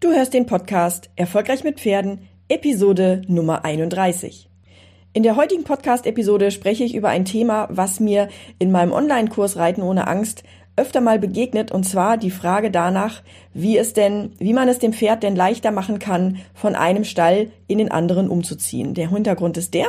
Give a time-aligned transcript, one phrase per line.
[0.00, 4.48] Du hörst den Podcast Erfolgreich mit Pferden, Episode Nummer 31.
[5.12, 9.82] In der heutigen Podcast-Episode spreche ich über ein Thema, was mir in meinem Online-Kurs Reiten
[9.82, 10.42] ohne Angst
[10.74, 14.94] öfter mal begegnet, und zwar die Frage danach, wie es denn, wie man es dem
[14.94, 18.94] Pferd denn leichter machen kann, von einem Stall in den anderen umzuziehen.
[18.94, 19.88] Der Hintergrund ist der,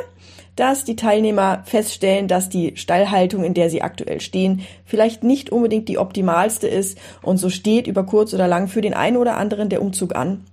[0.56, 5.88] dass die Teilnehmer feststellen, dass die Stallhaltung, in der sie aktuell stehen, vielleicht nicht unbedingt
[5.90, 9.70] die optimalste ist und so steht über kurz oder lang für den einen oder anderen
[9.70, 10.46] der Umzug an.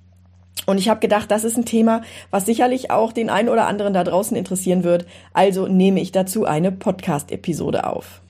[0.66, 3.94] Und ich habe gedacht, das ist ein Thema, was sicherlich auch den einen oder anderen
[3.94, 5.06] da draußen interessieren wird.
[5.32, 8.20] Also nehme ich dazu eine Podcast-Episode auf.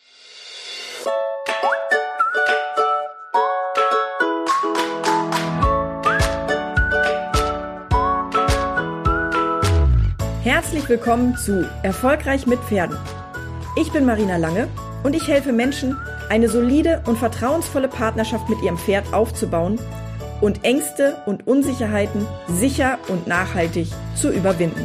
[10.59, 12.99] Herzlich willkommen zu Erfolgreich mit Pferden.
[13.81, 14.67] Ich bin Marina Lange
[15.05, 15.97] und ich helfe Menschen,
[16.31, 19.79] eine solide und vertrauensvolle Partnerschaft mit ihrem Pferd aufzubauen
[20.41, 24.85] und Ängste und Unsicherheiten sicher und nachhaltig zu überwinden.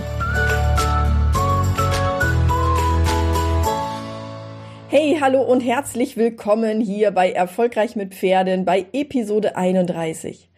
[4.89, 10.51] Hey, hallo und herzlich willkommen hier bei Erfolgreich mit Pferden bei Episode 31.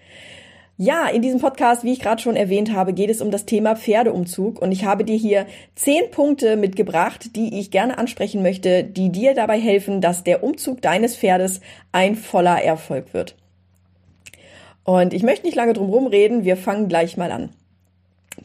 [0.77, 3.77] Ja, in diesem Podcast, wie ich gerade schon erwähnt habe, geht es um das Thema
[3.77, 9.09] Pferdeumzug und ich habe dir hier zehn Punkte mitgebracht, die ich gerne ansprechen möchte, die
[9.09, 11.61] dir dabei helfen, dass der Umzug deines Pferdes
[11.93, 13.37] ein voller Erfolg wird.
[14.83, 17.51] Und ich möchte nicht lange drum rumreden, wir fangen gleich mal an.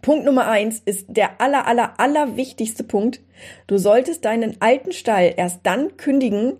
[0.00, 3.20] Punkt Nummer eins ist der aller, aller, aller wichtigste Punkt.
[3.67, 6.59] Du solltest deinen alten Stall erst dann kündigen,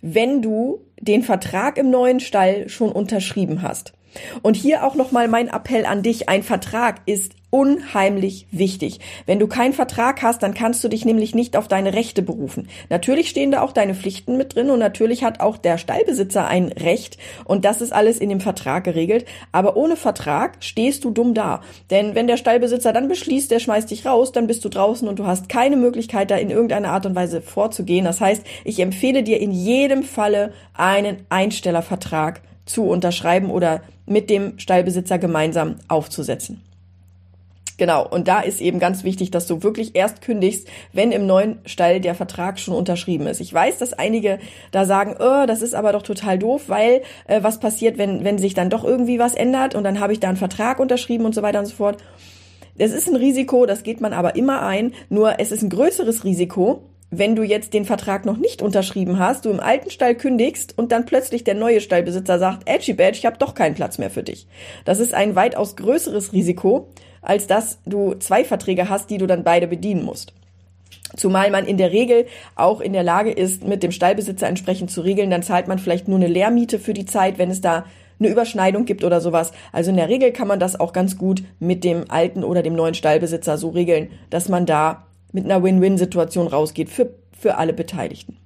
[0.00, 3.92] wenn du den Vertrag im neuen Stall schon unterschrieben hast.
[4.42, 6.28] Und hier auch nochmal mein Appell an dich.
[6.28, 9.00] Ein Vertrag ist unheimlich wichtig.
[9.26, 12.68] Wenn du keinen Vertrag hast, dann kannst du dich nämlich nicht auf deine Rechte berufen.
[12.88, 16.68] Natürlich stehen da auch deine Pflichten mit drin und natürlich hat auch der Stallbesitzer ein
[16.68, 19.24] Recht und das ist alles in dem Vertrag geregelt.
[19.50, 21.60] Aber ohne Vertrag stehst du dumm da.
[21.90, 25.18] Denn wenn der Stallbesitzer dann beschließt, der schmeißt dich raus, dann bist du draußen und
[25.18, 28.04] du hast keine Möglichkeit, da in irgendeiner Art und Weise vorzugehen.
[28.04, 34.58] Das heißt, ich empfehle dir in jedem Falle einen Einstellervertrag zu unterschreiben oder mit dem
[34.58, 36.62] Stallbesitzer gemeinsam aufzusetzen.
[37.80, 41.60] Genau, und da ist eben ganz wichtig, dass du wirklich erst kündigst, wenn im neuen
[41.64, 43.40] Stall der Vertrag schon unterschrieben ist.
[43.40, 44.38] Ich weiß, dass einige
[44.70, 48.36] da sagen, oh, das ist aber doch total doof, weil äh, was passiert, wenn, wenn
[48.36, 51.34] sich dann doch irgendwie was ändert und dann habe ich da einen Vertrag unterschrieben und
[51.34, 51.96] so weiter und so fort.
[52.76, 56.22] Es ist ein Risiko, das geht man aber immer ein, nur es ist ein größeres
[56.24, 60.78] Risiko, wenn du jetzt den Vertrag noch nicht unterschrieben hast, du im alten Stall kündigst
[60.78, 64.10] und dann plötzlich der neue Stallbesitzer sagt, Edgy Badge, ich habe doch keinen Platz mehr
[64.10, 64.46] für dich.
[64.84, 66.88] Das ist ein weitaus größeres Risiko,
[67.20, 70.32] als dass du zwei Verträge hast, die du dann beide bedienen musst.
[71.16, 75.00] Zumal man in der Regel auch in der Lage ist, mit dem Stallbesitzer entsprechend zu
[75.00, 77.84] regeln, dann zahlt man vielleicht nur eine Lehrmiete für die Zeit, wenn es da
[78.20, 79.50] eine Überschneidung gibt oder sowas.
[79.72, 82.74] Also in der Regel kann man das auch ganz gut mit dem alten oder dem
[82.74, 88.36] neuen Stallbesitzer so regeln, dass man da mit einer Win-Win-Situation rausgeht für, für alle Beteiligten.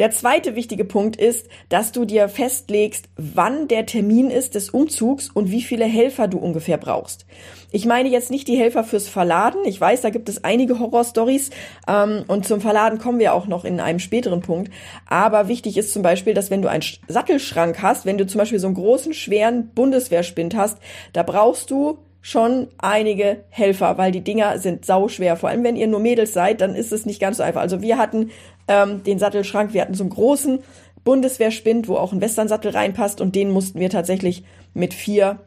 [0.00, 5.28] Der zweite wichtige Punkt ist, dass du dir festlegst, wann der Termin ist des Umzugs
[5.28, 7.26] und wie viele Helfer du ungefähr brauchst.
[7.70, 9.60] Ich meine jetzt nicht die Helfer fürs Verladen.
[9.66, 11.50] Ich weiß, da gibt es einige Horrorstories
[11.86, 14.72] ähm, und zum Verladen kommen wir auch noch in einem späteren Punkt.
[15.06, 18.58] Aber wichtig ist zum Beispiel, dass wenn du einen Sattelschrank hast, wenn du zum Beispiel
[18.58, 20.78] so einen großen, schweren Bundeswehrspind hast,
[21.12, 25.36] da brauchst du schon einige Helfer, weil die Dinger sind sauschwer.
[25.36, 27.62] Vor allem, wenn ihr nur Mädels seid, dann ist es nicht ganz so einfach.
[27.62, 28.30] Also wir hatten
[28.68, 30.60] ähm, den Sattelschrank, wir hatten so einen großen
[31.04, 34.44] Bundeswehrspind, wo auch ein Westernsattel reinpasst und den mussten wir tatsächlich
[34.74, 35.40] mit vier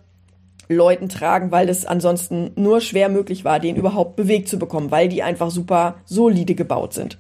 [0.68, 5.10] Leuten tragen, weil es ansonsten nur schwer möglich war, den überhaupt bewegt zu bekommen, weil
[5.10, 7.18] die einfach super solide gebaut sind.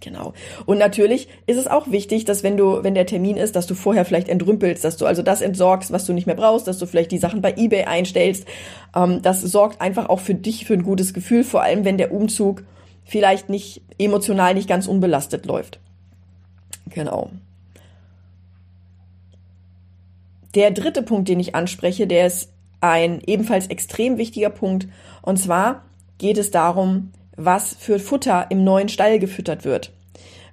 [0.00, 0.32] Genau.
[0.64, 3.74] Und natürlich ist es auch wichtig, dass wenn du, wenn der Termin ist, dass du
[3.74, 6.86] vorher vielleicht entrümpelst, dass du also das entsorgst, was du nicht mehr brauchst, dass du
[6.86, 8.46] vielleicht die Sachen bei eBay einstellst.
[8.96, 12.12] Ähm, das sorgt einfach auch für dich für ein gutes Gefühl, vor allem wenn der
[12.12, 12.62] Umzug
[13.04, 15.80] vielleicht nicht emotional nicht ganz unbelastet läuft.
[16.88, 17.30] Genau.
[20.54, 24.88] Der dritte Punkt, den ich anspreche, der ist ein ebenfalls extrem wichtiger Punkt.
[25.22, 25.84] Und zwar
[26.18, 27.12] geht es darum,
[27.44, 29.92] was für Futter im neuen Stall gefüttert wird.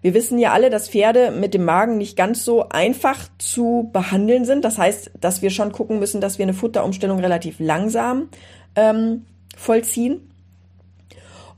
[0.02, 4.46] Wir wissen ja alle, dass Pferde mit dem Magen nicht ganz so einfach zu behandeln
[4.46, 4.64] sind.
[4.64, 8.30] Das heißt, dass wir schon gucken müssen, dass wir eine Futterumstellung relativ langsam
[8.76, 9.26] ähm,
[9.56, 10.32] vollziehen.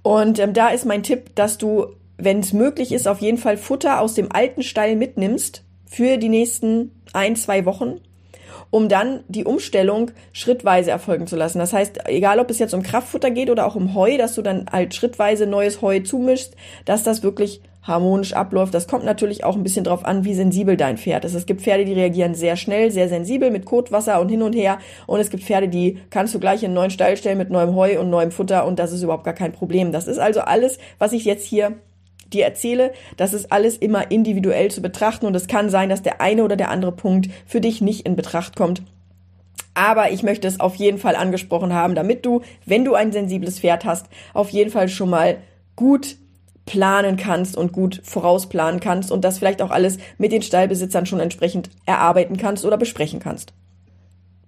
[0.02, 1.88] Und ähm, da ist mein Tipp, dass du,
[2.18, 6.30] wenn es möglich ist, auf jeden Fall Futter aus dem alten Stall mitnimmst für die
[6.30, 8.00] nächsten ein, zwei Wochen
[8.72, 11.60] um dann die Umstellung schrittweise erfolgen zu lassen.
[11.60, 14.42] Das heißt, egal ob es jetzt um Kraftfutter geht oder auch um Heu, dass du
[14.42, 16.56] dann halt schrittweise neues Heu zumischst,
[16.86, 18.74] dass das wirklich harmonisch abläuft.
[18.74, 21.34] Das kommt natürlich auch ein bisschen drauf an, wie sensibel dein Pferd ist.
[21.34, 24.80] Es gibt Pferde, die reagieren sehr schnell, sehr sensibel mit Kotwasser und hin und her.
[25.08, 27.76] Und es gibt Pferde, die kannst du gleich in einen neuen Stall stellen mit neuem
[27.76, 29.92] Heu und neuem Futter und das ist überhaupt gar kein Problem.
[29.92, 31.74] Das ist also alles, was ich jetzt hier
[32.34, 36.22] dir erzähle, das ist alles immer individuell zu betrachten und es kann sein, dass der
[36.22, 38.82] eine oder der andere Punkt für dich nicht in Betracht kommt.
[39.74, 43.60] Aber ich möchte es auf jeden Fall angesprochen haben, damit du, wenn du ein sensibles
[43.60, 45.38] Pferd hast, auf jeden Fall schon mal
[45.76, 46.18] gut
[46.66, 51.20] planen kannst und gut vorausplanen kannst und das vielleicht auch alles mit den Stallbesitzern schon
[51.20, 53.54] entsprechend erarbeiten kannst oder besprechen kannst.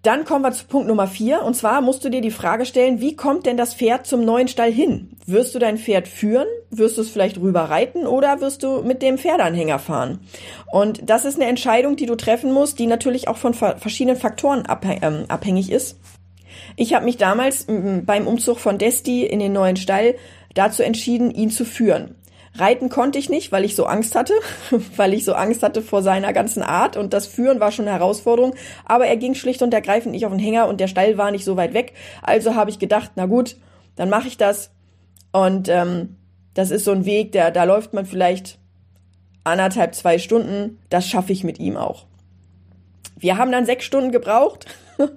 [0.03, 1.43] Dann kommen wir zu Punkt Nummer vier.
[1.43, 4.47] Und zwar musst du dir die Frage stellen, wie kommt denn das Pferd zum neuen
[4.47, 5.11] Stall hin?
[5.27, 6.47] Wirst du dein Pferd führen?
[6.71, 10.19] Wirst du es vielleicht rüber reiten oder wirst du mit dem Pferdeanhänger fahren?
[10.71, 14.63] Und das ist eine Entscheidung, die du treffen musst, die natürlich auch von verschiedenen Faktoren
[15.01, 15.99] ähm, abhängig ist.
[16.75, 20.15] Ich habe mich damals beim Umzug von Desti in den neuen Stall
[20.53, 22.15] dazu entschieden, ihn zu führen.
[22.55, 24.33] Reiten konnte ich nicht, weil ich so Angst hatte,
[24.97, 27.97] weil ich so Angst hatte vor seiner ganzen Art und das Führen war schon eine
[27.97, 28.55] Herausforderung.
[28.85, 31.45] Aber er ging schlicht und ergreifend nicht auf den Hänger und der Stall war nicht
[31.45, 31.93] so weit weg.
[32.21, 33.55] Also habe ich gedacht, na gut,
[33.95, 34.71] dann mache ich das.
[35.31, 36.17] Und ähm,
[36.53, 38.59] das ist so ein Weg, der, da läuft man vielleicht
[39.43, 40.79] anderthalb, zwei Stunden.
[40.89, 42.05] Das schaffe ich mit ihm auch.
[43.15, 44.65] Wir haben dann sechs Stunden gebraucht.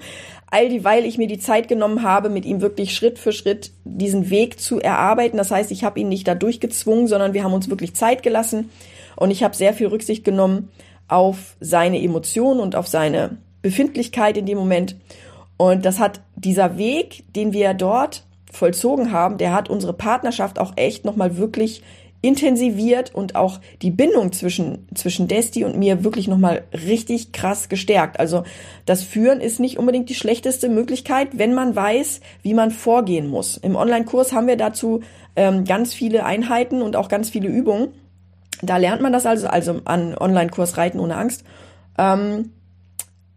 [0.54, 4.30] all dieweil ich mir die Zeit genommen habe, mit ihm wirklich Schritt für Schritt diesen
[4.30, 5.36] Weg zu erarbeiten.
[5.36, 8.70] Das heißt, ich habe ihn nicht da durchgezwungen, sondern wir haben uns wirklich Zeit gelassen
[9.16, 10.70] und ich habe sehr viel Rücksicht genommen
[11.08, 14.94] auf seine Emotionen und auf seine Befindlichkeit in dem Moment.
[15.56, 20.74] Und das hat dieser Weg, den wir dort vollzogen haben, der hat unsere Partnerschaft auch
[20.76, 21.82] echt nochmal wirklich
[22.24, 28.18] intensiviert und auch die Bindung zwischen, zwischen Desti und mir wirklich nochmal richtig krass gestärkt.
[28.18, 28.44] Also
[28.86, 33.58] das Führen ist nicht unbedingt die schlechteste Möglichkeit, wenn man weiß, wie man vorgehen muss.
[33.58, 35.00] Im Online-Kurs haben wir dazu
[35.36, 37.88] ähm, ganz viele Einheiten und auch ganz viele Übungen.
[38.62, 41.44] Da lernt man das also, also an Online-Kurs Reiten ohne Angst.
[41.98, 42.52] Ähm,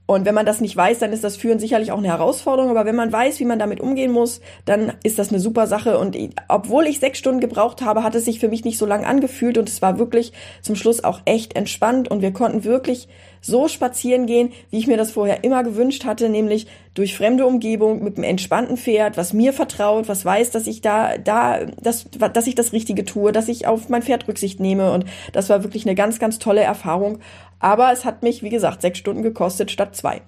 [0.07, 2.71] und wenn man das nicht weiß, dann ist das Führen sicherlich auch eine Herausforderung.
[2.71, 6.00] Aber wenn man weiß, wie man damit umgehen muss, dann ist das eine super Sache.
[6.00, 6.18] Und
[6.48, 9.57] obwohl ich sechs Stunden gebraucht habe, hat es sich für mich nicht so lang angefühlt.
[9.57, 10.31] Und es war wirklich
[10.62, 12.09] zum Schluss auch echt entspannt.
[12.09, 13.09] Und wir konnten wirklich
[13.47, 18.03] so spazieren gehen, wie ich mir das vorher immer gewünscht hatte, nämlich durch fremde Umgebung
[18.03, 22.47] mit einem entspannten Pferd, was mir vertraut, was weiß, dass ich da, da, dass, dass
[22.47, 24.91] ich das Richtige tue, dass ich auf mein Pferd Rücksicht nehme.
[24.91, 27.19] Und das war wirklich eine ganz, ganz tolle Erfahrung.
[27.59, 30.21] Aber es hat mich, wie gesagt, sechs Stunden gekostet statt zwei.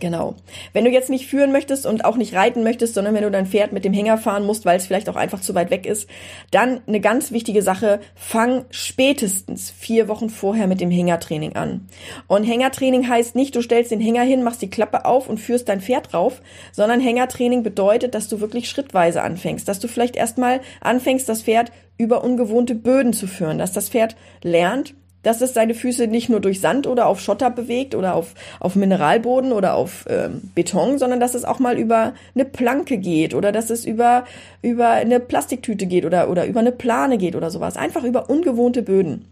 [0.00, 0.34] Genau.
[0.72, 3.46] Wenn du jetzt nicht führen möchtest und auch nicht reiten möchtest, sondern wenn du dein
[3.46, 6.08] Pferd mit dem Hänger fahren musst, weil es vielleicht auch einfach zu weit weg ist,
[6.50, 11.86] dann eine ganz wichtige Sache, fang spätestens vier Wochen vorher mit dem Hängertraining an.
[12.26, 15.68] Und Hängertraining heißt nicht, du stellst den Hänger hin, machst die Klappe auf und führst
[15.68, 16.42] dein Pferd drauf,
[16.72, 21.70] sondern Hängertraining bedeutet, dass du wirklich schrittweise anfängst, dass du vielleicht erstmal anfängst, das Pferd
[21.98, 24.94] über ungewohnte Böden zu führen, dass das Pferd lernt,
[25.24, 28.76] dass es seine Füße nicht nur durch Sand oder auf Schotter bewegt oder auf, auf
[28.76, 33.50] Mineralboden oder auf ähm, Beton, sondern dass es auch mal über eine Planke geht oder
[33.50, 34.24] dass es über,
[34.62, 37.76] über eine Plastiktüte geht oder, oder über eine Plane geht oder sowas.
[37.76, 39.26] Einfach über ungewohnte Böden.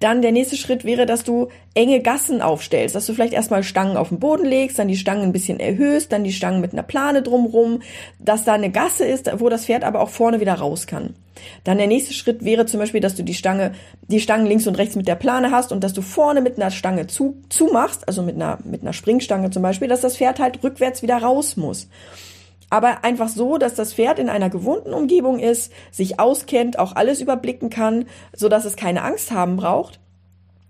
[0.00, 3.96] Dann der nächste Schritt wäre, dass du enge Gassen aufstellst, dass du vielleicht erstmal Stangen
[3.96, 6.82] auf den Boden legst, dann die Stangen ein bisschen erhöhst, dann die Stangen mit einer
[6.82, 7.82] Plane drumrum,
[8.18, 11.14] dass da eine Gasse ist, wo das Pferd aber auch vorne wieder raus kann.
[11.64, 13.72] Dann der nächste Schritt wäre zum Beispiel, dass du die Stange,
[14.08, 16.70] die Stangen links und rechts mit der Plane hast und dass du vorne mit einer
[16.70, 20.62] Stange zu, zumachst, also mit einer, mit einer Springstange zum Beispiel, dass das Pferd halt
[20.62, 21.88] rückwärts wieder raus muss
[22.70, 27.20] aber einfach so, dass das Pferd in einer gewohnten Umgebung ist, sich auskennt, auch alles
[27.20, 30.00] überblicken kann, so dass es keine Angst haben braucht.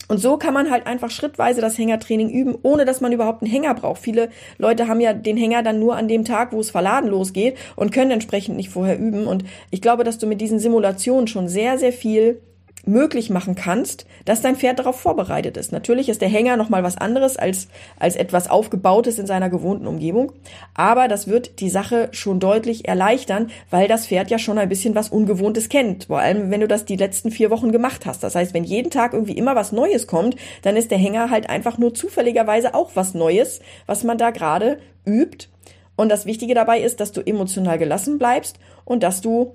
[0.08, 3.50] Und so kann man halt einfach schrittweise das Hängertraining üben, ohne dass man überhaupt einen
[3.52, 4.02] Hänger braucht.
[4.02, 7.56] Viele Leute haben ja den Hänger dann nur an dem Tag, wo es verladen losgeht
[7.76, 9.28] und können entsprechend nicht vorher üben.
[9.28, 12.40] Und ich glaube, dass du mit diesen Simulationen schon sehr, sehr viel
[12.86, 15.72] möglich machen kannst, dass dein Pferd darauf vorbereitet ist.
[15.72, 17.68] Natürlich ist der Hänger nochmal was anderes als,
[17.98, 20.32] als etwas Aufgebautes in seiner gewohnten Umgebung,
[20.74, 24.94] aber das wird die Sache schon deutlich erleichtern, weil das Pferd ja schon ein bisschen
[24.94, 26.04] was Ungewohntes kennt.
[26.04, 28.22] Vor allem, wenn du das die letzten vier Wochen gemacht hast.
[28.22, 31.48] Das heißt, wenn jeden Tag irgendwie immer was Neues kommt, dann ist der Hänger halt
[31.48, 35.48] einfach nur zufälligerweise auch was Neues, was man da gerade übt.
[35.96, 39.54] Und das Wichtige dabei ist, dass du emotional gelassen bleibst und dass du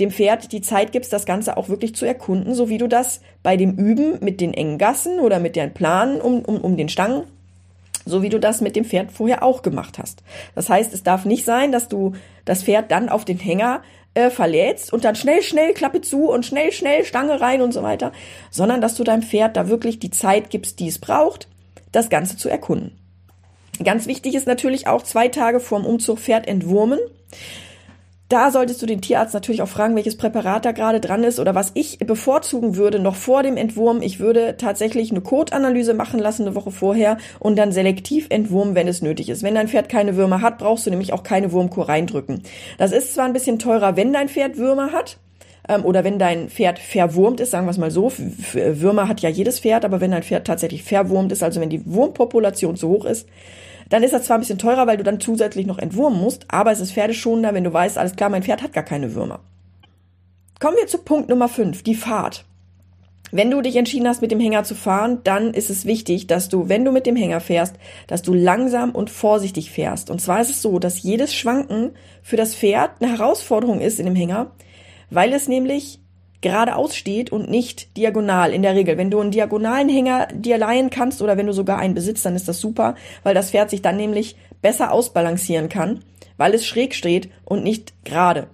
[0.00, 3.20] dem Pferd die Zeit gibst, das Ganze auch wirklich zu erkunden, so wie du das
[3.42, 6.88] bei dem Üben mit den engen Gassen oder mit den Planen um, um, um den
[6.88, 7.24] Stangen,
[8.04, 10.22] so wie du das mit dem Pferd vorher auch gemacht hast.
[10.54, 12.12] Das heißt, es darf nicht sein, dass du
[12.44, 13.82] das Pferd dann auf den Hänger
[14.14, 17.82] äh, verlädst und dann schnell, schnell Klappe zu und schnell, schnell Stange rein und so
[17.82, 18.12] weiter,
[18.50, 21.48] sondern dass du deinem Pferd da wirklich die Zeit gibst, die es braucht,
[21.92, 22.98] das Ganze zu erkunden.
[23.82, 27.00] Ganz wichtig ist natürlich auch zwei Tage vorm Umzug Pferd entwurmen.
[28.30, 31.54] Da solltest du den Tierarzt natürlich auch fragen, welches Präparat da gerade dran ist oder
[31.54, 34.00] was ich bevorzugen würde noch vor dem Entwurm.
[34.00, 38.88] Ich würde tatsächlich eine Kotanalyse machen lassen eine Woche vorher und dann selektiv entwurmen, wenn
[38.88, 39.42] es nötig ist.
[39.42, 42.42] Wenn dein Pferd keine Würmer hat, brauchst du nämlich auch keine Wurmkur reindrücken.
[42.78, 45.18] Das ist zwar ein bisschen teurer, wenn dein Pferd Würmer hat,
[45.68, 48.10] ähm, oder wenn dein Pferd verwurmt ist, sagen wir es mal so,
[48.52, 51.84] Würmer hat ja jedes Pferd, aber wenn dein Pferd tatsächlich verwurmt ist, also wenn die
[51.86, 53.28] Wurmpopulation zu hoch ist,
[53.88, 56.72] dann ist das zwar ein bisschen teurer, weil du dann zusätzlich noch entwurmen musst, aber
[56.72, 59.40] es ist pferdeschonender, wenn du weißt, alles klar, mein Pferd hat gar keine Würmer.
[60.60, 62.44] Kommen wir zu Punkt Nummer 5, die Fahrt.
[63.32, 66.48] Wenn du dich entschieden hast, mit dem Hänger zu fahren, dann ist es wichtig, dass
[66.48, 67.74] du, wenn du mit dem Hänger fährst,
[68.06, 70.08] dass du langsam und vorsichtig fährst.
[70.08, 71.90] Und zwar ist es so, dass jedes Schwanken
[72.22, 74.52] für das Pferd eine Herausforderung ist in dem Hänger,
[75.10, 75.98] weil es nämlich
[76.44, 78.98] geradeaus steht und nicht diagonal in der Regel.
[78.98, 82.36] Wenn du einen diagonalen Hänger dir leihen kannst oder wenn du sogar einen besitzt, dann
[82.36, 86.00] ist das super, weil das Pferd sich dann nämlich besser ausbalancieren kann,
[86.36, 88.46] weil es schräg steht und nicht gerade.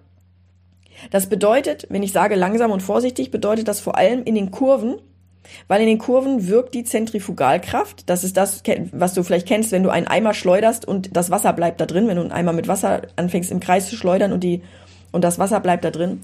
[1.11, 4.97] Das bedeutet, wenn ich sage langsam und vorsichtig, bedeutet das vor allem in den Kurven,
[5.67, 8.09] weil in den Kurven wirkt die Zentrifugalkraft.
[8.09, 11.53] Das ist das, was du vielleicht kennst, wenn du einen Eimer schleuderst und das Wasser
[11.55, 14.45] bleibt da drin, wenn du einen Eimer mit Wasser anfängst im Kreis zu schleudern und
[14.45, 14.63] die
[15.11, 16.21] und das Wasser bleibt da drin.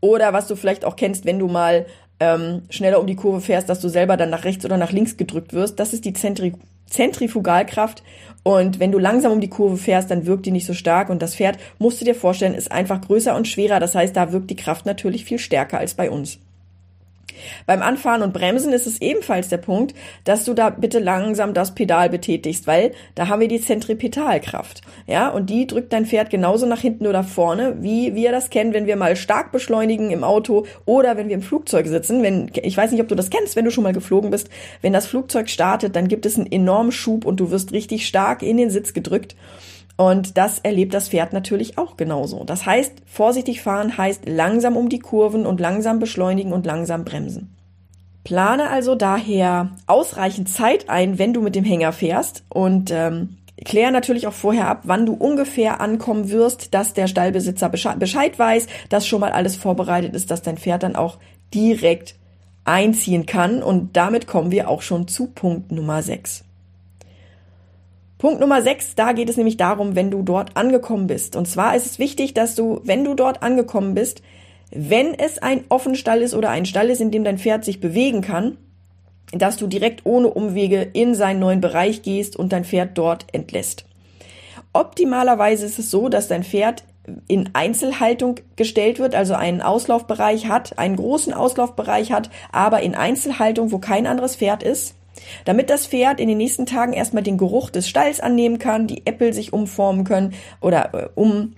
[0.00, 1.86] Oder was du vielleicht auch kennst, wenn du mal
[2.20, 5.16] ähm, schneller um die Kurve fährst, dass du selber dann nach rechts oder nach links
[5.16, 5.80] gedrückt wirst.
[5.80, 6.54] Das ist die Zentri
[6.90, 8.02] Zentrifugalkraft.
[8.42, 11.08] Und wenn du langsam um die Kurve fährst, dann wirkt die nicht so stark.
[11.08, 13.78] Und das Pferd, musst du dir vorstellen, ist einfach größer und schwerer.
[13.80, 16.40] Das heißt, da wirkt die Kraft natürlich viel stärker als bei uns.
[17.66, 19.94] Beim Anfahren und Bremsen ist es ebenfalls der Punkt,
[20.24, 24.82] dass du da bitte langsam das Pedal betätigst, weil da haben wir die Zentripetalkraft.
[25.06, 28.72] Ja, und die drückt dein Pferd genauso nach hinten oder vorne, wie wir das kennen,
[28.72, 32.22] wenn wir mal stark beschleunigen im Auto oder wenn wir im Flugzeug sitzen.
[32.22, 34.48] Wenn, ich weiß nicht, ob du das kennst, wenn du schon mal geflogen bist.
[34.82, 38.42] Wenn das Flugzeug startet, dann gibt es einen enormen Schub und du wirst richtig stark
[38.42, 39.36] in den Sitz gedrückt.
[40.00, 42.44] Und das erlebt das Pferd natürlich auch genauso.
[42.44, 47.54] Das heißt, vorsichtig fahren heißt langsam um die Kurven und langsam beschleunigen und langsam bremsen.
[48.24, 53.90] Plane also daher ausreichend Zeit ein, wenn du mit dem Hänger fährst und ähm, klär
[53.90, 59.06] natürlich auch vorher ab, wann du ungefähr ankommen wirst, dass der Stallbesitzer Bescheid weiß, dass
[59.06, 61.18] schon mal alles vorbereitet ist, dass dein Pferd dann auch
[61.52, 62.14] direkt
[62.64, 63.62] einziehen kann.
[63.62, 66.44] Und damit kommen wir auch schon zu Punkt Nummer 6.
[68.20, 71.36] Punkt Nummer 6, da geht es nämlich darum, wenn du dort angekommen bist.
[71.36, 74.20] Und zwar ist es wichtig, dass du, wenn du dort angekommen bist,
[74.70, 78.20] wenn es ein Offenstall ist oder ein Stall ist, in dem dein Pferd sich bewegen
[78.20, 78.58] kann,
[79.32, 83.86] dass du direkt ohne Umwege in seinen neuen Bereich gehst und dein Pferd dort entlässt.
[84.74, 86.84] Optimalerweise ist es so, dass dein Pferd
[87.26, 93.72] in Einzelhaltung gestellt wird, also einen Auslaufbereich hat, einen großen Auslaufbereich hat, aber in Einzelhaltung,
[93.72, 94.94] wo kein anderes Pferd ist
[95.44, 99.06] damit das Pferd in den nächsten Tagen erstmal den Geruch des Stalls annehmen kann, die
[99.06, 101.54] Äppel sich umformen können oder äh, um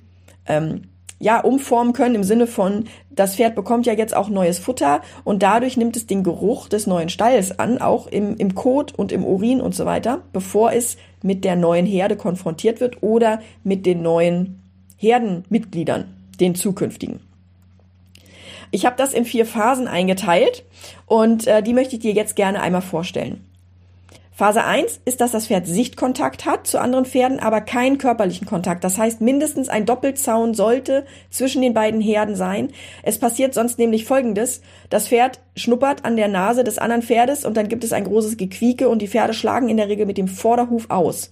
[0.47, 0.83] ähm,
[1.23, 5.45] ja, umformen können im Sinne von, das Pferd bekommt ja jetzt auch neues Futter und
[5.45, 9.25] dadurch nimmt es den Geruch des neuen Stalls an, auch im, im Kot und im
[9.25, 14.03] Urin und so weiter, bevor es mit der neuen Herde konfrontiert wird oder mit den
[14.03, 14.61] neuen
[14.97, 16.07] Herdenmitgliedern,
[16.41, 17.21] den zukünftigen.
[18.73, 20.65] Ich habe das in vier Phasen eingeteilt
[21.07, 23.47] und äh, die möchte ich dir jetzt gerne einmal vorstellen.
[24.35, 28.83] Phase 1 ist, dass das Pferd Sichtkontakt hat zu anderen Pferden, aber keinen körperlichen Kontakt.
[28.83, 32.71] Das heißt, mindestens ein Doppelzaun sollte zwischen den beiden Herden sein.
[33.03, 34.63] Es passiert sonst nämlich Folgendes.
[34.89, 38.39] Das Pferd schnuppert an der Nase des anderen Pferdes und dann gibt es ein großes
[38.39, 41.31] Gequieke und die Pferde schlagen in der Regel mit dem Vorderhuf aus.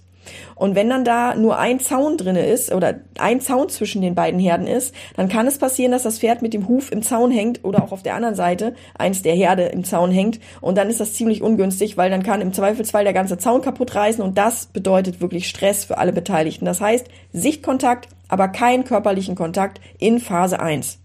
[0.55, 4.39] Und wenn dann da nur ein Zaun drinne ist oder ein Zaun zwischen den beiden
[4.39, 7.63] Herden ist, dann kann es passieren, dass das Pferd mit dem Huf im Zaun hängt
[7.63, 10.39] oder auch auf der anderen Seite eins der Herde im Zaun hängt.
[10.61, 13.95] Und dann ist das ziemlich ungünstig, weil dann kann im Zweifelsfall der ganze Zaun kaputt
[13.95, 16.65] reißen und das bedeutet wirklich Stress für alle Beteiligten.
[16.65, 20.99] Das heißt, Sichtkontakt, aber keinen körperlichen Kontakt in Phase 1.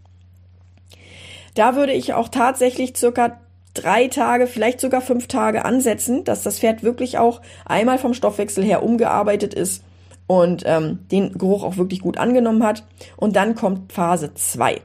[1.54, 3.40] Da würde ich auch tatsächlich circa
[3.83, 8.64] drei Tage, vielleicht sogar fünf Tage ansetzen, dass das Pferd wirklich auch einmal vom Stoffwechsel
[8.64, 9.83] her umgearbeitet ist
[10.26, 12.85] und ähm, den Geruch auch wirklich gut angenommen hat.
[13.16, 14.80] Und dann kommt Phase 2.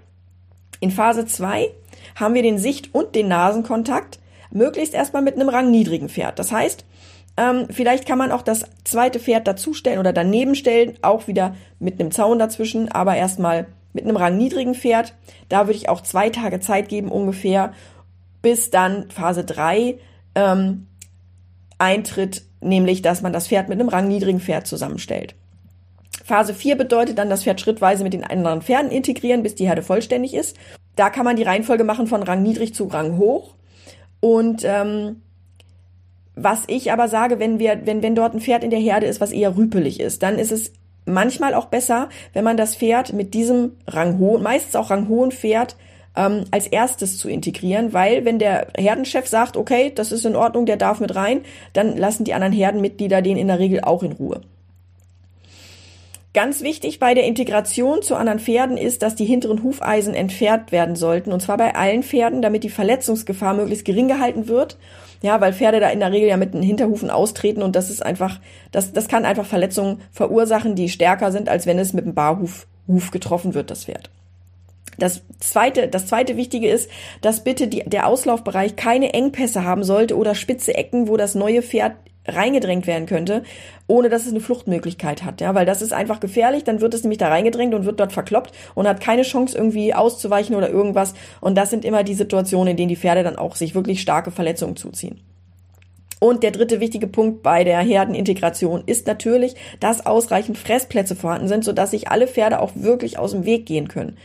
[0.79, 1.69] In Phase 2
[2.15, 4.19] haben wir den Sicht- und den Nasenkontakt,
[4.51, 6.39] möglichst erstmal mit einem rangniedrigen Pferd.
[6.39, 6.85] Das heißt,
[7.37, 11.99] ähm, vielleicht kann man auch das zweite Pferd dazustellen oder daneben stellen, auch wieder mit
[11.99, 15.13] einem Zaun dazwischen, aber erstmal mit einem rangniedrigen Pferd.
[15.49, 17.73] Da würde ich auch zwei Tage Zeit geben ungefähr
[18.41, 19.97] bis dann Phase 3
[20.35, 20.87] ähm,
[21.77, 25.35] eintritt, nämlich dass man das Pferd mit einem rangniedrigen Pferd zusammenstellt.
[26.23, 29.81] Phase 4 bedeutet dann das Pferd schrittweise mit den anderen Pferden integrieren, bis die Herde
[29.81, 30.55] vollständig ist.
[30.95, 33.55] Da kann man die Reihenfolge machen von Rang niedrig zu Rang hoch.
[34.19, 35.21] Und ähm,
[36.35, 39.21] was ich aber sage, wenn wir, wenn, wenn dort ein Pferd in der Herde ist,
[39.21, 40.73] was eher rüpelig ist, dann ist es
[41.05, 45.75] manchmal auch besser, wenn man das Pferd mit diesem ranghohen, meistens auch ranghohen Pferd
[46.15, 50.65] ähm, als erstes zu integrieren, weil wenn der Herdenchef sagt, okay, das ist in Ordnung,
[50.65, 51.41] der darf mit rein,
[51.73, 54.41] dann lassen die anderen Herdenmitglieder den in der Regel auch in Ruhe.
[56.33, 60.95] Ganz wichtig bei der Integration zu anderen Pferden ist, dass die hinteren Hufeisen entfernt werden
[60.95, 61.33] sollten.
[61.33, 64.77] Und zwar bei allen Pferden, damit die Verletzungsgefahr möglichst gering gehalten wird.
[65.21, 68.03] Ja, weil Pferde da in der Regel ja mit den Hinterhufen austreten und das ist
[68.03, 68.39] einfach,
[68.71, 72.65] das, das kann einfach Verletzungen verursachen, die stärker sind, als wenn es mit dem Barhuf
[72.87, 74.09] Huf getroffen wird, das Pferd.
[75.01, 76.89] Das zweite, das zweite Wichtige ist,
[77.21, 81.63] dass bitte die, der Auslaufbereich keine Engpässe haben sollte oder spitze Ecken, wo das neue
[81.63, 81.93] Pferd
[82.27, 83.41] reingedrängt werden könnte,
[83.87, 87.01] ohne dass es eine Fluchtmöglichkeit hat, ja, weil das ist einfach gefährlich, dann wird es
[87.01, 91.15] nämlich da reingedrängt und wird dort verkloppt und hat keine Chance irgendwie auszuweichen oder irgendwas
[91.39, 94.29] und das sind immer die Situationen, in denen die Pferde dann auch sich wirklich starke
[94.29, 95.19] Verletzungen zuziehen.
[96.19, 101.63] Und der dritte wichtige Punkt bei der Herdenintegration ist natürlich, dass ausreichend Fressplätze vorhanden sind,
[101.63, 104.19] sodass sich alle Pferde auch wirklich aus dem Weg gehen können.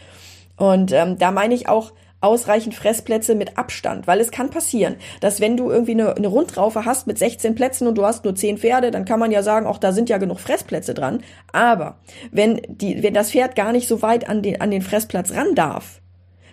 [0.56, 5.40] Und ähm, da meine ich auch ausreichend Fressplätze mit Abstand, weil es kann passieren, dass
[5.40, 8.58] wenn du irgendwie eine, eine Rundraufe hast mit 16 Plätzen und du hast nur 10
[8.58, 11.22] Pferde, dann kann man ja sagen, auch da sind ja genug Fressplätze dran.
[11.52, 11.98] Aber
[12.32, 15.54] wenn die, wenn das Pferd gar nicht so weit an den, an den Fressplatz ran
[15.54, 16.00] darf,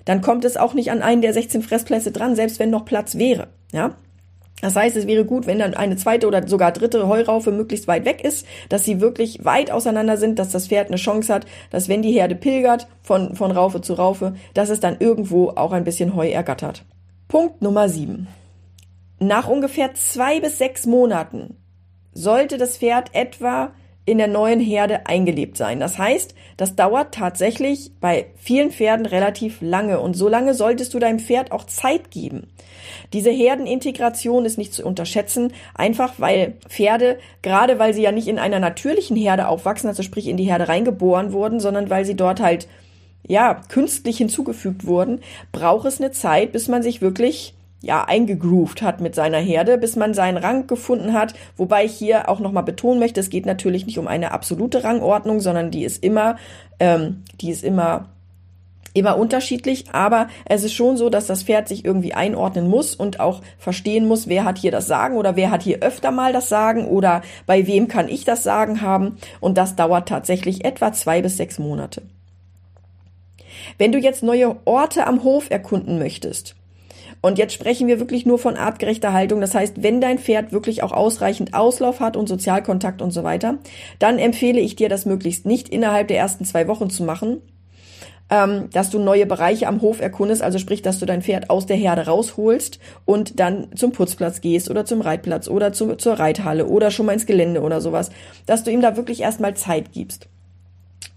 [0.05, 3.15] dann kommt es auch nicht an einen der 16 Fressplätze dran, selbst wenn noch Platz
[3.15, 3.47] wäre.
[3.71, 3.95] Ja,
[4.63, 8.05] das heißt, es wäre gut, wenn dann eine zweite oder sogar dritte Heuraufe möglichst weit
[8.05, 11.89] weg ist, dass sie wirklich weit auseinander sind, dass das Pferd eine Chance hat, dass
[11.89, 15.83] wenn die Herde pilgert von, von Raufe zu Raufe, dass es dann irgendwo auch ein
[15.83, 16.85] bisschen Heu ergattert.
[17.27, 18.29] Punkt Nummer sieben.
[19.19, 21.57] Nach ungefähr zwei bis sechs Monaten
[22.13, 23.71] sollte das Pferd etwa
[24.05, 25.79] in der neuen Herde eingelebt sein.
[25.79, 30.99] Das heißt, das dauert tatsächlich bei vielen Pferden relativ lange und so lange solltest du
[30.99, 32.47] deinem Pferd auch Zeit geben.
[33.13, 38.39] Diese Herdenintegration ist nicht zu unterschätzen, einfach weil Pferde, gerade weil sie ja nicht in
[38.39, 42.41] einer natürlichen Herde aufwachsen, also sprich in die Herde reingeboren wurden, sondern weil sie dort
[42.41, 42.67] halt
[43.25, 45.21] ja, künstlich hinzugefügt wurden,
[45.53, 49.97] braucht es eine Zeit, bis man sich wirklich ja, eingegroovt hat mit seiner Herde, bis
[49.97, 51.33] man seinen Rang gefunden hat.
[51.57, 55.41] Wobei ich hier auch nochmal betonen möchte, es geht natürlich nicht um eine absolute Rangordnung,
[55.41, 56.37] sondern die ist immer,
[56.79, 58.09] ähm, die ist immer
[58.95, 63.19] immer unterschiedlich, aber es ist schon so, dass das Pferd sich irgendwie einordnen muss und
[63.19, 66.47] auch verstehen muss, wer hat hier das Sagen oder wer hat hier öfter mal das
[66.47, 69.17] Sagen oder bei wem kann ich das Sagen haben.
[69.39, 72.03] Und das dauert tatsächlich etwa zwei bis sechs Monate.
[73.79, 76.55] Wenn du jetzt neue Orte am Hof erkunden möchtest,
[77.23, 79.39] und jetzt sprechen wir wirklich nur von artgerechter Haltung.
[79.39, 83.59] Das heißt, wenn dein Pferd wirklich auch ausreichend Auslauf hat und Sozialkontakt und so weiter,
[83.97, 87.41] dann empfehle ich dir, das möglichst nicht innerhalb der ersten zwei Wochen zu machen,
[88.29, 91.65] ähm, dass du neue Bereiche am Hof erkundest, also sprich, dass du dein Pferd aus
[91.65, 96.65] der Herde rausholst und dann zum Putzplatz gehst oder zum Reitplatz oder zu, zur Reithalle
[96.65, 98.11] oder schon mal ins Gelände oder sowas,
[98.47, 100.27] dass du ihm da wirklich erstmal Zeit gibst.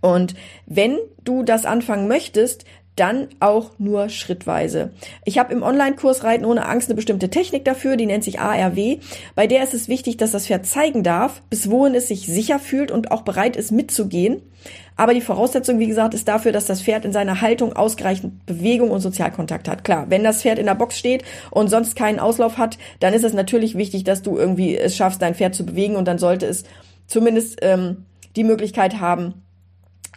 [0.02, 2.64] Und wenn du das anfangen möchtest,
[2.96, 4.90] dann auch nur schrittweise.
[5.24, 8.98] Ich habe im Online-Kurs Reiten ohne Angst eine bestimmte Technik dafür, die nennt sich ARW.
[9.34, 12.58] Bei der ist es wichtig, dass das Pferd zeigen darf, bis wohin es sich sicher
[12.58, 14.42] fühlt und auch bereit ist mitzugehen.
[14.96, 18.90] Aber die Voraussetzung, wie gesagt, ist dafür, dass das Pferd in seiner Haltung ausreichend Bewegung
[18.90, 19.84] und Sozialkontakt hat.
[19.84, 23.24] Klar, wenn das Pferd in der Box steht und sonst keinen Auslauf hat, dann ist
[23.24, 26.46] es natürlich wichtig, dass du irgendwie es schaffst, dein Pferd zu bewegen und dann sollte
[26.46, 26.64] es
[27.06, 28.06] zumindest ähm,
[28.36, 29.45] die Möglichkeit haben,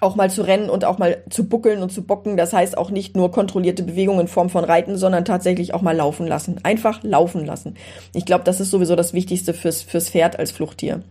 [0.01, 2.38] auch mal zu rennen und auch mal zu buckeln und zu bocken.
[2.38, 5.95] Das heißt auch nicht nur kontrollierte Bewegungen in Form von Reiten, sondern tatsächlich auch mal
[5.95, 6.59] laufen lassen.
[6.63, 7.75] Einfach laufen lassen.
[8.13, 11.01] Ich glaube, das ist sowieso das Wichtigste fürs, fürs Pferd als Fluchttier.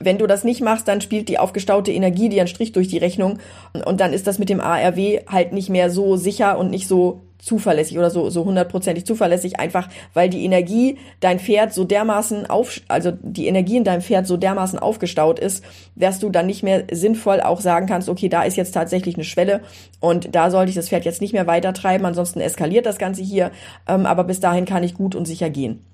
[0.00, 2.98] Wenn du das nicht machst, dann spielt die aufgestaute Energie dir einen Strich durch die
[2.98, 3.38] Rechnung
[3.84, 7.20] und dann ist das mit dem ARW halt nicht mehr so sicher und nicht so
[7.38, 12.80] zuverlässig oder so so hundertprozentig zuverlässig einfach weil die Energie dein Pferd so dermaßen auf
[12.88, 16.84] also die Energie in deinem Pferd so dermaßen aufgestaut ist dass du dann nicht mehr
[16.90, 19.60] sinnvoll auch sagen kannst okay da ist jetzt tatsächlich eine Schwelle
[20.00, 23.22] und da sollte ich das Pferd jetzt nicht mehr weiter treiben ansonsten eskaliert das Ganze
[23.22, 23.50] hier
[23.88, 25.84] ähm, aber bis dahin kann ich gut und sicher gehen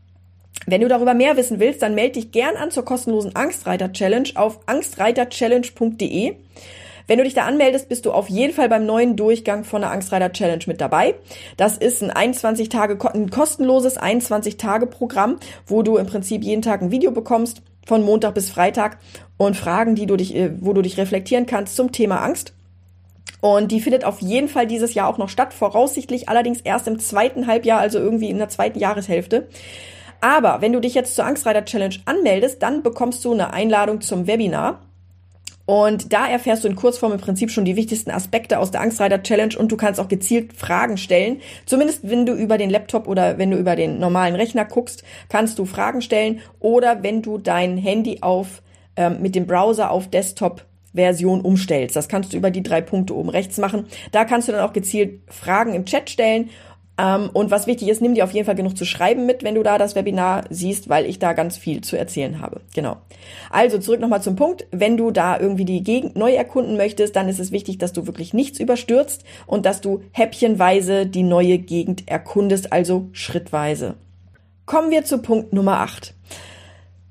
[0.66, 4.30] wenn du darüber mehr wissen willst, dann melde dich gern an zur kostenlosen Angstreiter Challenge
[4.34, 6.36] auf angstreiterchallenge.de.
[7.06, 9.90] Wenn du dich da anmeldest, bist du auf jeden Fall beim neuen Durchgang von der
[9.90, 11.14] Angstreiter Challenge mit dabei.
[11.56, 16.62] Das ist ein 21 Tage, ein kostenloses 21 Tage Programm, wo du im Prinzip jeden
[16.62, 18.98] Tag ein Video bekommst von Montag bis Freitag
[19.36, 22.54] und Fragen, die du dich, äh, wo du dich reflektieren kannst zum Thema Angst.
[23.42, 26.98] Und die findet auf jeden Fall dieses Jahr auch noch statt, voraussichtlich allerdings erst im
[26.98, 29.48] zweiten Halbjahr, also irgendwie in der zweiten Jahreshälfte.
[30.22, 34.26] Aber wenn du dich jetzt zur Angstreiter Challenge anmeldest, dann bekommst du eine Einladung zum
[34.26, 34.80] Webinar.
[35.66, 39.22] Und da erfährst du in Kurzform im Prinzip schon die wichtigsten Aspekte aus der Angstreiter
[39.22, 41.40] Challenge und du kannst auch gezielt Fragen stellen.
[41.64, 45.58] Zumindest wenn du über den Laptop oder wenn du über den normalen Rechner guckst, kannst
[45.58, 48.62] du Fragen stellen oder wenn du dein Handy auf
[48.96, 51.96] ähm, mit dem Browser auf Desktop Version umstellst.
[51.96, 53.86] Das kannst du über die drei Punkte oben rechts machen.
[54.12, 56.50] Da kannst du dann auch gezielt Fragen im Chat stellen
[56.96, 59.56] ähm, und was wichtig ist, nimm dir auf jeden Fall genug zu schreiben mit, wenn
[59.56, 62.60] du da das Webinar siehst, weil ich da ganz viel zu erzählen habe.
[62.74, 62.98] Genau.
[63.50, 64.66] Also zurück nochmal zum Punkt.
[64.70, 68.06] Wenn du da irgendwie die Gegend neu erkunden möchtest, dann ist es wichtig, dass du
[68.06, 73.94] wirklich nichts überstürzt und dass du häppchenweise die neue Gegend erkundest, also schrittweise.
[74.64, 76.13] Kommen wir zu Punkt Nummer 8.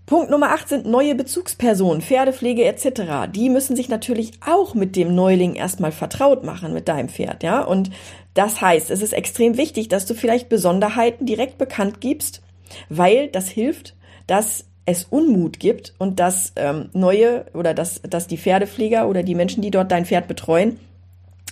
[0.05, 3.31] Punkt Nummer 8 sind neue Bezugspersonen, Pferdepflege etc.
[3.33, 7.61] Die müssen sich natürlich auch mit dem Neuling erstmal vertraut machen, mit deinem Pferd, ja.
[7.61, 7.89] Und
[8.33, 12.41] das heißt, es ist extrem wichtig, dass du vielleicht Besonderheiten direkt bekannt gibst,
[12.89, 13.95] weil das hilft,
[14.27, 19.35] dass es Unmut gibt und dass ähm, neue oder dass, dass die Pferdepfleger oder die
[19.35, 20.79] Menschen, die dort dein Pferd betreuen,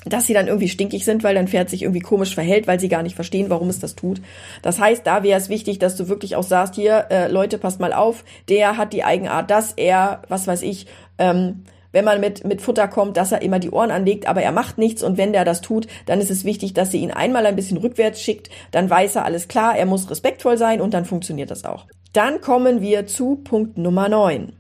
[0.06, 2.90] dass sie dann irgendwie stinkig sind, weil dein Pferd sich irgendwie komisch verhält, weil sie
[2.90, 4.22] gar nicht verstehen, warum es das tut.
[4.62, 7.80] Das heißt, da wäre es wichtig, dass du wirklich auch sagst, hier, äh, Leute, passt
[7.80, 10.88] mal auf, der hat die Eigenart, dass er, was weiß ich,
[11.20, 14.52] ähm, wenn man mit, mit Futter kommt, dass er immer die Ohren anlegt, aber er
[14.52, 17.46] macht nichts und wenn der das tut, dann ist es wichtig, dass sie ihn einmal
[17.46, 21.06] ein bisschen rückwärts schickt, dann weiß er alles klar, er muss respektvoll sein und dann
[21.06, 21.86] funktioniert das auch.
[22.14, 24.54] Dann kommen wir zu Punkt Nummer 9.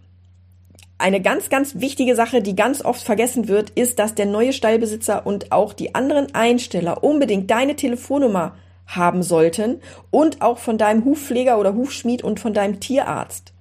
[1.01, 5.25] Eine ganz, ganz wichtige Sache, die ganz oft vergessen wird, ist, dass der neue Stallbesitzer
[5.25, 8.53] und auch die anderen Einsteller unbedingt deine Telefonnummer
[8.85, 13.51] haben sollten und auch von deinem Hufpfleger oder Hufschmied und von deinem Tierarzt.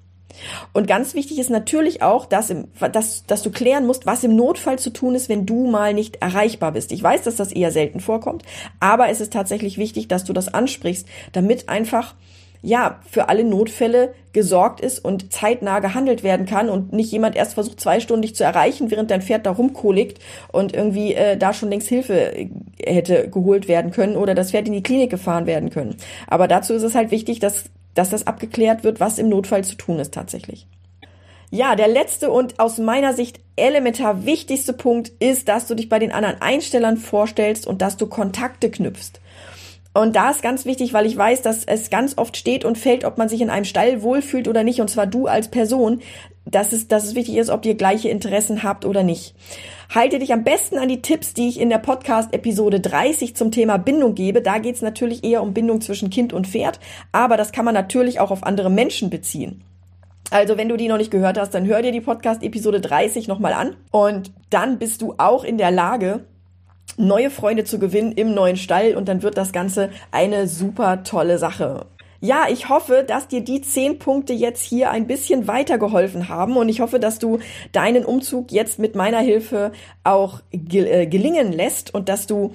[0.74, 4.36] Und ganz wichtig ist natürlich auch, dass, im, dass, dass du klären musst, was im
[4.36, 6.92] Notfall zu tun ist, wenn du mal nicht erreichbar bist.
[6.92, 8.42] Ich weiß, dass das eher selten vorkommt,
[8.80, 12.14] aber es ist tatsächlich wichtig, dass du das ansprichst, damit einfach
[12.62, 17.54] ja, für alle Notfälle gesorgt ist und zeitnah gehandelt werden kann und nicht jemand erst
[17.54, 20.18] versucht, zwei Stunden dich zu erreichen, während dein Pferd da rumkoligt
[20.52, 22.48] und irgendwie äh, da schon längst Hilfe äh,
[22.84, 25.96] hätte geholt werden können oder das Pferd in die Klinik gefahren werden können.
[26.26, 29.76] Aber dazu ist es halt wichtig, dass, dass das abgeklärt wird, was im Notfall zu
[29.76, 30.66] tun ist tatsächlich.
[31.52, 35.98] Ja, der letzte und aus meiner Sicht elementar wichtigste Punkt ist, dass du dich bei
[35.98, 39.20] den anderen Einstellern vorstellst und dass du Kontakte knüpfst.
[40.00, 43.04] Und da ist ganz wichtig, weil ich weiß, dass es ganz oft steht und fällt,
[43.04, 46.00] ob man sich in einem Stall wohlfühlt oder nicht, und zwar du als Person,
[46.46, 49.34] dass es, dass es wichtig ist, ob ihr gleiche Interessen habt oder nicht.
[49.94, 53.76] Halte dich am besten an die Tipps, die ich in der Podcast-Episode 30 zum Thema
[53.76, 54.40] Bindung gebe.
[54.40, 56.80] Da geht es natürlich eher um Bindung zwischen Kind und Pferd,
[57.12, 59.62] aber das kann man natürlich auch auf andere Menschen beziehen.
[60.30, 63.52] Also wenn du die noch nicht gehört hast, dann hör dir die Podcast-Episode 30 nochmal
[63.52, 66.24] an und dann bist du auch in der Lage,
[67.00, 71.38] neue Freunde zu gewinnen im neuen Stall und dann wird das Ganze eine super tolle
[71.38, 71.86] Sache.
[72.22, 76.68] Ja, ich hoffe, dass dir die zehn Punkte jetzt hier ein bisschen weitergeholfen haben und
[76.68, 77.38] ich hoffe, dass du
[77.72, 79.72] deinen Umzug jetzt mit meiner Hilfe
[80.04, 82.52] auch äh, gelingen lässt und dass du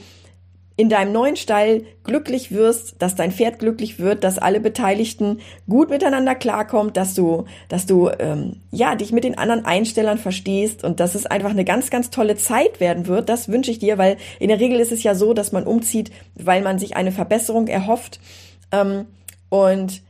[0.77, 5.89] in deinem neuen Stall glücklich wirst, dass dein Pferd glücklich wird, dass alle Beteiligten gut
[5.89, 10.99] miteinander klarkommt, dass du, dass du ähm, ja dich mit den anderen Einstellern verstehst und
[10.99, 13.29] dass es einfach eine ganz, ganz tolle Zeit werden wird.
[13.29, 16.11] Das wünsche ich dir, weil in der Regel ist es ja so, dass man umzieht,
[16.35, 18.19] weil man sich eine Verbesserung erhofft
[18.71, 19.05] ähm,
[19.49, 20.01] und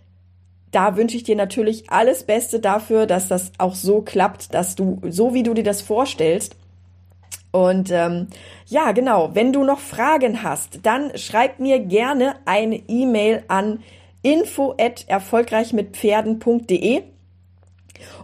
[0.72, 5.00] da wünsche ich dir natürlich alles Beste dafür, dass das auch so klappt, dass du
[5.08, 6.58] so wie du dir das vorstellst
[7.56, 8.28] und ähm,
[8.66, 13.80] ja, genau, wenn du noch Fragen hast, dann schreib mir gerne eine E-Mail an
[14.24, 17.04] info at erfolgreichmitpferden.de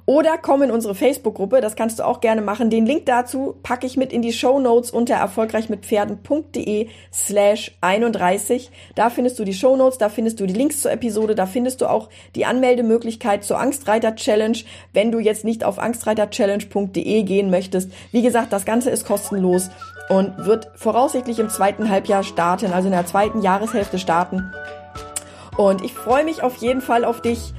[0.05, 2.69] oder komm in unsere Facebook-Gruppe, das kannst du auch gerne machen.
[2.69, 8.71] Den Link dazu packe ich mit in die Show Notes unter erfolgreichmitpferden.de slash 31.
[8.95, 11.81] Da findest du die Show Notes, da findest du die Links zur Episode, da findest
[11.81, 14.57] du auch die Anmeldemöglichkeit zur Angstreiter Challenge,
[14.93, 17.91] wenn du jetzt nicht auf angstreiterchallenge.de gehen möchtest.
[18.11, 19.69] Wie gesagt, das Ganze ist kostenlos
[20.09, 24.51] und wird voraussichtlich im zweiten Halbjahr starten, also in der zweiten Jahreshälfte starten.
[25.57, 27.53] Und ich freue mich auf jeden Fall auf dich.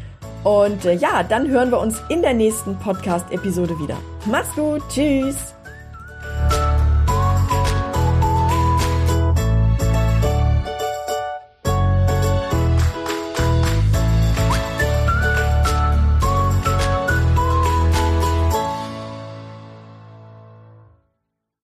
[0.44, 3.96] Und äh, ja, dann hören wir uns in der nächsten Podcast-Episode wieder.
[4.26, 5.52] Mach's gut, tschüss!